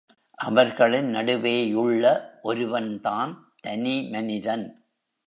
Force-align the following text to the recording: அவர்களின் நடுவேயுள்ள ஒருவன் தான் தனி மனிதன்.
அவர்களின் 0.39 1.09
நடுவேயுள்ள 1.15 2.05
ஒருவன் 2.41 3.01
தான் 3.01 3.33
தனி 3.61 4.09
மனிதன். 4.11 4.65